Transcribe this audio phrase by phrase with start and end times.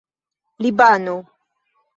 [0.63, 1.15] libano